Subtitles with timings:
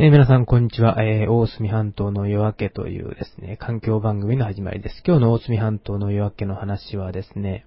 [0.00, 1.02] えー皆さん、こんにちは。
[1.02, 5.02] えー大隅半島の夜明けというですね、環境番組の始まりです。
[5.04, 7.66] 今日の大隅半島の夜明けの話はですね、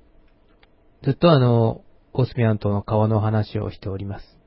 [1.04, 1.82] ずっとあの、
[2.14, 4.40] 大隅半島の川の話をしております。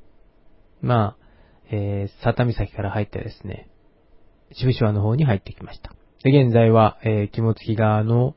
[0.81, 1.27] まあ、
[1.71, 3.69] えー、佐多岬から入ってですね、
[4.53, 5.93] 渋島の方に入ってきました。
[6.23, 8.35] で、現在は、えー、肝付川の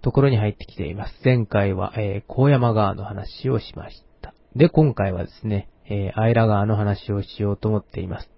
[0.00, 1.14] ところに入ってきています。
[1.22, 4.32] 前回は、えー、高山川の話をしました。
[4.56, 8.30] で、今回はですね、えー、アイラ川の話をしようと思っています。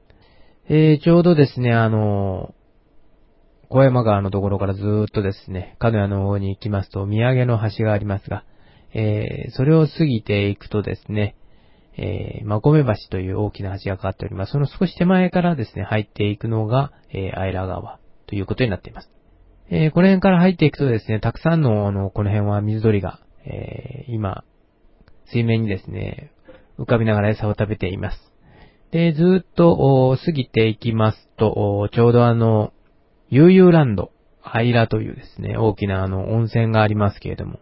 [0.68, 8.44] えー、ちょうどですね、あのー、小山川のところからずーっとですね、角屋の方に行きますと、土産の橋がありますが、
[8.94, 11.36] えー、それを過ぎていくとですね、
[11.96, 14.52] えー、まこめ橋という大きな橋がかかっております。
[14.52, 19.10] その少し手前からですね、入っていくのが、えー、アイラ川ということになっています。
[19.70, 24.44] えー、この辺から入っていくとですね、たくさんの、あの、この辺は水鳥が、えー、今、
[25.26, 26.32] 水面にですね、
[26.78, 28.18] 浮かびながら餌を食べています。
[28.90, 32.72] で、ずーっと過ぎていきますと、ちょうどあの、
[33.28, 37.58] 悠々ランド、アイラというですね、大きなあの、温泉がありますけれども、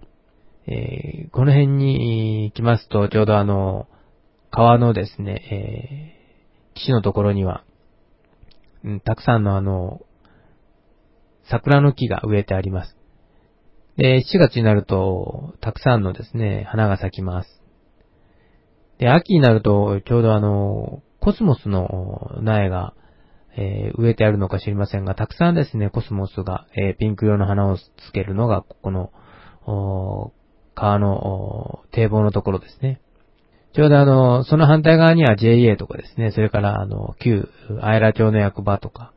[0.67, 3.87] えーこの辺に行きますと、ちょうどあの、
[4.51, 6.23] 川のですね、えー
[6.75, 7.65] 岸のところには、
[8.85, 10.01] うんたくさんのあの、
[11.49, 12.97] 桜の木が植えてあります。
[13.97, 17.62] で、7月になると、たくさんのですね、花が咲きます。
[19.03, 22.95] で、秋になると、ちょうどあの、コスモスの苗が、
[23.57, 29.11] えー植えてあるのか知りませんが、たくさんですね、コスモスが、えーピンク色の花をつけるのが、ここの、
[30.77, 33.01] 川の堤防のところですね。
[33.75, 37.49] ちょうどあの、その反対側には JA とかですね、それからあの、旧、
[37.81, 39.13] アイラ町の役場とか、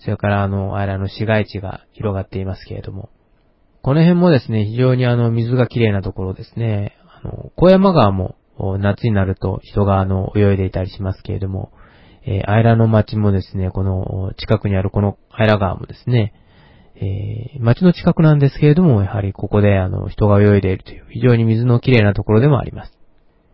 [0.00, 3.10] それからあの、アイラの市街地が広がっていますけれども、
[3.82, 6.96] この辺もですね、非常にあの、水がきれいなところですね。
[7.22, 8.34] あの、小山川も、
[8.78, 11.72] 夏になると人があの、泳いでいたりしますけれども、
[12.26, 16.34] えー、アイラの町もですね、この、近くにあるこのアイラ川もですね、
[16.96, 22.92] えー、町の近くなんですけれども、やはりここであの、人が泳いでいるという、非常に水のきれいなところでもあります。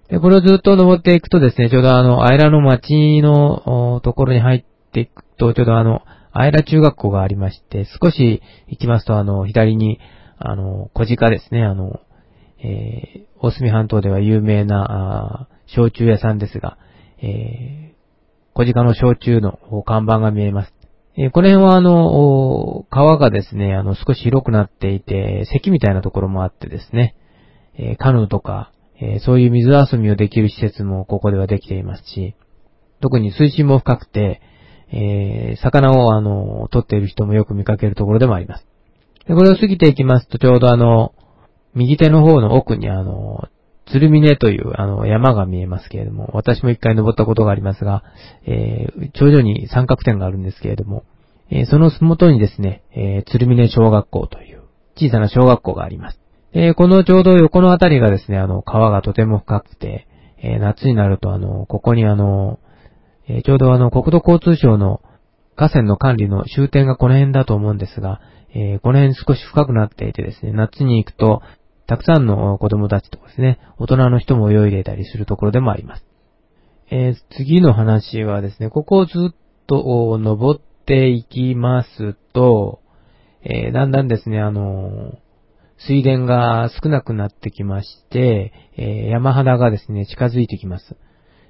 [0.08, 6.02] で、これをずっと登っていくとですね、ちょうどあの、アイラの町のところに入っていくと、ちょうどあの、
[6.32, 10.00] アイラ中学校がありまして、少し行きますとあの、左に、
[10.38, 12.00] あの、小鹿ですね、あの、
[12.58, 16.78] えー、大隅半島では有名な、あ焼酎屋さんですが、
[17.22, 17.96] えー、
[18.54, 20.72] 小鹿の焼酎の看板が見えます。
[21.18, 27.16] えーこの辺はあの、川がですね、あの、少し広くなっていて、堰みたいなところもあってですね、
[27.78, 32.34] えーカヌーとか、えーそういう水遊びをできる施設もここではできていますし、
[33.00, 34.40] 特に水深も深くて、
[34.92, 38.66] えー魚をあの、取っている人もよく見かけるところでもあります。
[39.26, 41.14] で、これを過ぎていきますと、ちょうどあの、
[41.76, 43.48] 右手の方の奥にあの、
[43.86, 48.02] 鶴峰というあの山が見えますけれども、私も一回登ったことがありますが、
[48.46, 51.04] えー頂上に三角点があるんですけれども、
[51.50, 54.62] えーその麓にですね、えー鶴峰小学校という
[54.96, 56.18] 小さな小学校があります。
[56.52, 60.08] えーこのちょうど横のあたりがですね、あの、川がとても深くて、
[60.42, 62.58] えー夏になるとあの、ここにあの、
[63.28, 65.02] えーちょうどあの、国土交通省の
[65.54, 68.20] 河川の管理の終点がこの辺だと思うんですが、
[68.54, 71.42] えーこの辺少し深くなっていてですね、夏に行くと、
[71.86, 76.04] たくさんの子供たちとかですね、大人の人も泳いでいたりするところでもあります。
[76.90, 79.34] えー次の話はですね、ここをずっ
[79.66, 82.80] と登っていきますと、
[83.42, 85.26] えーだんだんですね、あのー
[85.78, 90.96] 水田が少なくなってきまして、え山肌がですね、近づいてきます。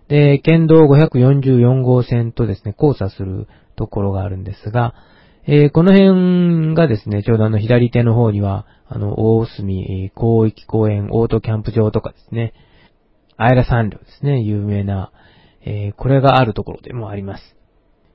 [0.08, 4.94] で、県道544号線とですね、交差するところがあるんですが、
[5.48, 12.52] えーこの辺がですね、ちょうどあの左手の方には、あの、大隅広域公園オートキャンプ場とかですね、
[13.36, 15.12] アイラ山稜ですね、有名な、
[15.64, 17.56] えーこれがあるところでもあります。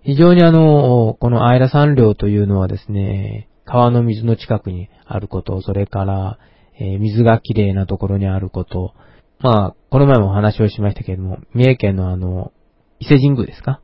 [0.03, 6.38] 非常にあの、このアイラ山稜というのはですね、川の水の近くにあること、それから、
[6.77, 8.94] えー水がきれいなところにあること、
[9.39, 12.51] まあ、この前もお話をしましたけれども、三重県のあの、
[13.00, 13.81] 伊勢神宮ですか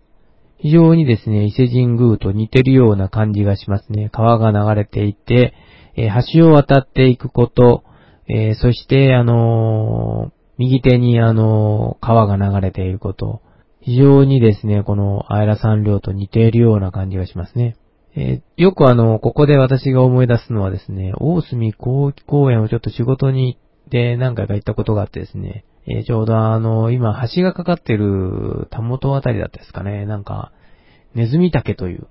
[0.59, 4.09] 非常にですね、伊勢神宮と似てるような感じがしますね。
[4.11, 5.53] 川が流れていて、
[5.95, 7.83] え橋を渡っていくこと、
[8.27, 13.41] えーそして、あのー右手にあのー川が流れていること、
[13.81, 17.77] 非常にですね、このアイラ山稜と似ているような感じがしますね。
[18.15, 30.51] えーよくあの、ここで私が思い出すのはですね、大隅広域公園をちょっと仕事に行って何回か行ったことがあってですね、えーちょうどあの、今橋がかかってる田元あたりだったですかね、なんか、
[31.15, 32.07] ネズミ竹という、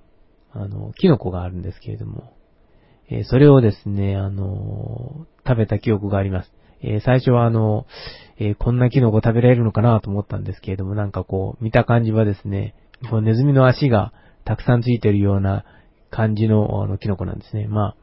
[0.51, 2.33] あの、キノコがあるんですけれども、
[3.09, 6.51] えーそれをですね、あの食べた記憶があります。
[6.81, 7.85] えー最初はあの、
[8.39, 12.73] えこんなキノコ食べられるのかなと思ったんですけれども、なんかこう、見た感じはですね、
[13.09, 14.11] こうネズミの足が
[14.43, 15.65] たくさんついてるような
[16.09, 17.67] 感じのあのキノコなんですね。
[17.67, 17.95] まあ、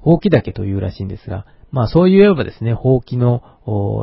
[0.00, 3.42] ほうきだけというらしいんですが、まあそう言えばですね、ほうきの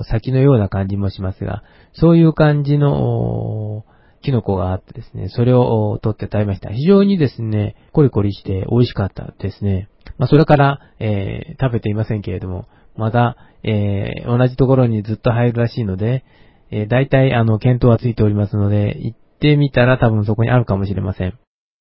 [0.08, 3.84] 先のような感じもしますが、そういう感じの
[4.22, 6.70] キノコがあってですね、それを取って食べました。
[6.70, 9.90] 非常にですね、コリコリして美味しかったですね。
[10.20, 16.26] まあそれから、えー、食べていませんけれども、まだ、えー、同じところにずっと入るらしいので、
[16.70, 21.34] えー、大体あの、検討はついておりますので、行ってみたら多分そこにあるかもしれません。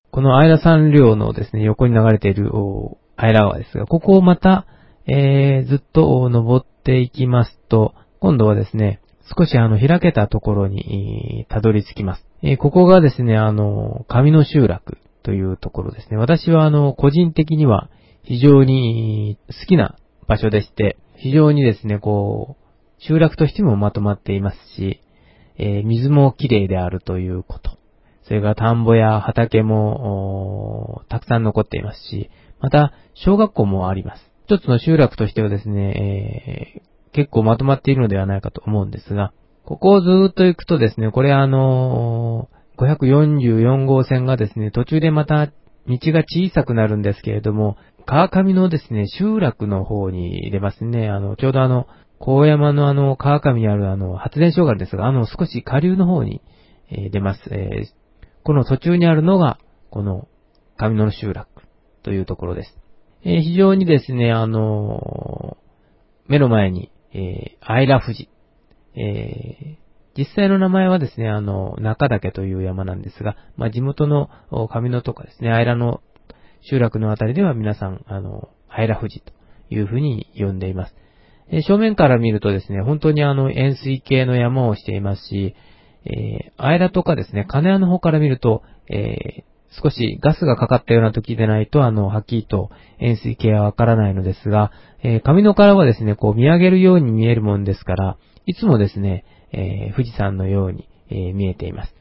[0.09, 2.49] このアイラ山稜のですね、横に流れている
[3.15, 4.65] アイラ川ですが、ここをまた、
[5.07, 9.01] えー、ずっと登っていきますと、今度はですね、
[9.37, 12.25] 少しあの、開けたところに、たどり着きます。
[12.41, 16.17] えー、ここがですね、あの、上の集落というところですね。
[16.17, 17.89] 私はあの、個人的には
[18.23, 19.95] 非常に好きな
[20.27, 22.63] 場所でして、非常にですね、こう、
[23.01, 25.01] 集落としてもまとまっていますし、
[25.57, 27.77] えー、水もきれいであるということ。
[28.23, 32.29] それから田んぼや畑も、たくさん残っていますし、
[32.59, 34.32] また、小学校もあります。
[34.53, 39.33] 一つの集落としてはですね、えー、結構まとまっているのではないかと思うんですが、
[39.65, 45.53] ここをずーっと行くとですね、これあのー、544号線がですね、途中でまた道
[45.87, 51.09] が小さくなるんですけれども、川上のですね、集落の方に出ますね。
[51.09, 51.87] あの、ちょうどあの、
[52.19, 56.41] 高山のあの、川上にあるあの、発電所があるんですが、あの、少し下流の方に、
[56.91, 57.41] えー、出ます。
[57.49, 57.85] えー、
[58.43, 59.57] この途中にあるのが、
[59.89, 60.27] この、
[60.77, 61.47] 上野の集落
[62.03, 62.82] というところです。
[63.25, 65.57] えー、非常にですね、あの
[66.27, 68.29] 目の前に、えー、アイラ富士。
[68.95, 69.83] えー、
[70.17, 76.01] 実際の名前はですね、あの、中岳という山なんですが、まあ、地元の上野とかですね、アイラの
[76.61, 79.33] 集落のあたりでは皆さん、あの、アイラ富士と
[79.69, 80.95] いうふうに呼んでいます。
[81.49, 85.55] え、正面から見るとですね、本当にあの、円錐形の山をしていますし、
[86.05, 89.43] えー、アイラとかですね、金谷の方から見ると、えー、
[89.81, 94.71] 少しガスがかかったような時でないと、あの、はっきりと円錐形はわからないのですが、
[95.03, 101.95] えー、上野からはですね、こう見上げるように見えるもんですから、いつもですね、えー、富士山のように、えー、見えています。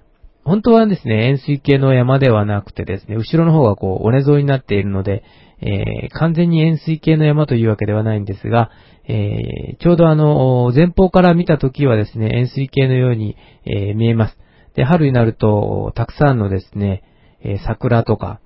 [0.44, 5.22] 本当はですね、円錐形の山ではなくてですね、後ろの方がこう、尾根沿いになっているので、
[5.60, 8.70] えー、完全に円錐形の山というわけではないんですが、
[9.06, 14.38] えー、ちょうどあの、前方から見た時はですね、円錐形のように、えー、見えます。
[14.74, 17.04] で、春になると、たくさんのですね、
[17.42, 18.40] え、桜とか、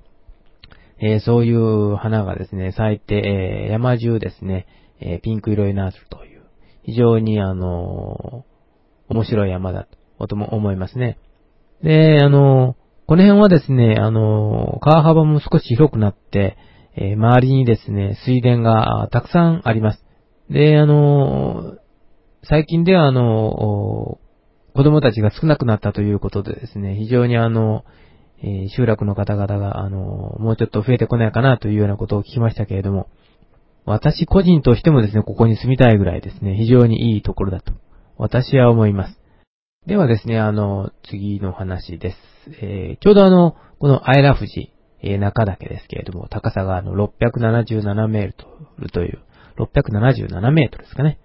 [0.98, 4.66] え、そういう花がですね、咲いて、え、山中ですね、
[5.00, 6.43] えピンク色になるという、
[6.82, 8.44] 非常にあの
[9.08, 9.87] 面白い山だ
[10.28, 11.19] と思いますね。
[11.82, 12.76] で、あの
[13.06, 16.56] この辺はですね、あの川幅も少し広くなって、
[16.96, 20.04] え周りにですね、水田がたくさんあります。
[20.49, 21.76] で、あの
[22.42, 24.19] 最近ではあの
[24.75, 27.84] 子供たちが少なくなったということでですね、非常にあの、
[28.43, 29.99] えー、集落の方々が、あの、
[30.38, 33.09] もうちょっと増えてこないかなというようなことを聞きましたけれども、
[33.87, 37.73] 私個人としてもですね、ここに住みたいぐらいですね、非常にいいところだと、
[38.19, 39.19] 私は思います。
[39.87, 42.17] ではですね、あの、次の話です。
[42.61, 48.47] えー、ちょうどあの、このアイラ富士、えー、中岳ですけれども、高さがあの、677メート
[48.78, 49.21] ルという、
[49.59, 51.19] 677メートルですかね。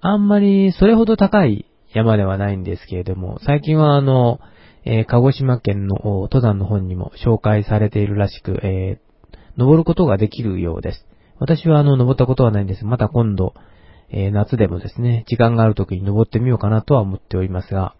[0.00, 4.40] あんまりそれほど高い山ではないんですけれども、最近はあの、
[4.86, 11.06] えー、鹿児島県の登山の本にも紹介されているらしく、えー、登ることができるようです。
[11.38, 12.84] 私はあの、登ったことはないんです。
[12.84, 13.52] また今度、
[14.10, 17.96] えー、夏でもですね、時間がある時に登ってみようかなとは思っておりますが、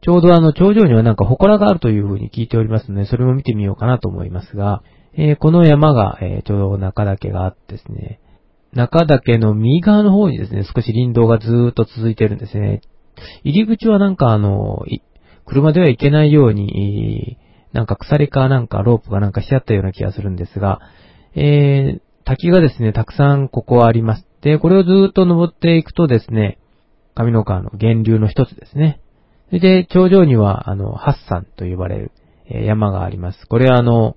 [0.00, 4.82] ちょうどあの、頂上にはなんか祠があるというふうに聞いておりますので、それも見てみようかなと思いますが、
[5.14, 8.20] えー、この山が、えー、ちょうど中岳があってですね、
[8.72, 12.80] 中岳の右側の方にですね、少し林道がずーっと続いてるんですね。
[13.44, 14.82] 入り口はなんかあの、
[15.46, 17.38] 車では行けないように、
[17.72, 20.80] なんか鎖かなんかロープかなんかしちゃったような気がするんですが、
[21.34, 24.26] えー、滝がですね、たくさんここはあります。
[24.42, 26.58] で、これをずっと登っていくとですね、
[27.14, 29.00] 上野川の源流の一つですね。
[29.48, 32.12] それで、頂上には、あの、八山と呼ばれる、
[32.48, 33.46] え、山があります。
[33.46, 34.16] これはあの、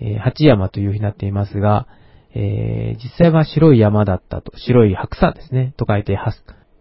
[0.00, 1.86] え、八山というふうになっていますが、
[2.34, 6.32] えー、実際は白い山だったと、白い白山ですね、と書いて八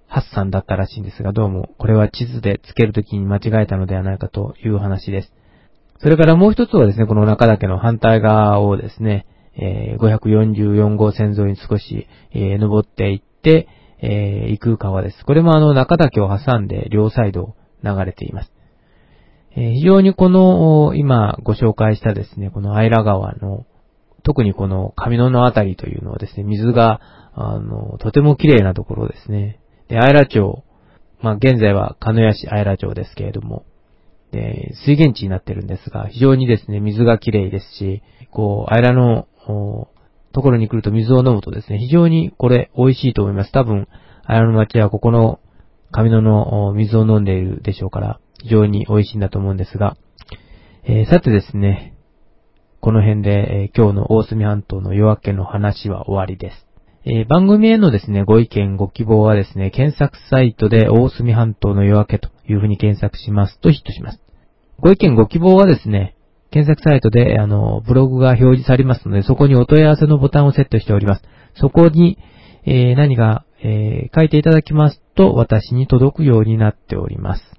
[0.08, 5.34] ハッサンだったらしいんですが、どうもこれは地図でつけるときに間違えたのではないかという話です。
[6.00, 9.26] それからもう一つはですね、この中岳の反対側をですね、
[9.60, 13.68] えー、544号線沿いに少し、えー、登っていって、
[14.00, 15.26] えー、行く川です。
[15.26, 18.52] これもあの中岳を挟んで両サイドを流れています。
[19.56, 23.66] え、非常にこの、今ご紹介したですね、このアイラ川の、
[24.24, 27.02] 特にこの上野のあたりというのはですね、水が、
[27.34, 29.60] あの、とても綺麗なところですね。
[29.89, 30.63] で、アイラ町、
[31.22, 33.65] まあ、現在は鹿屋市アイラ町ですけれども、
[34.32, 38.01] で、水源地になってるんですが、非常にですね、水がきれいですし、
[38.32, 39.27] こう、アイラの、
[40.34, 43.51] ところに来ると水を飲むとですね、非常にこれ美味しいと思います。
[43.51, 43.88] 多分、
[44.25, 45.39] アイラの町はここの
[45.91, 49.96] 上野の水を飲んでいるでしょうから、非常に美味しいんだと思うんですが、
[50.84, 51.96] えー、さてですね、
[52.82, 56.67] この辺で、えー、今日の大隅半島の夜明けの話は終わりです。
[57.10, 64.20] えー、番組へのですね、ご意見、ご希望はですね、検索サイトで大隅半島の夜明けというふうに検索しますとヒットします。
[64.80, 66.18] ご意見、ご希望はですね、
[66.52, 71.22] 検索サイトで、あの、ブログが表示されますので、そこにお問い合わせのボタンをセットしております。
[71.56, 72.18] そこに、
[72.66, 77.56] えー、何が、えー、書いていただきますと、私に届くようになっております。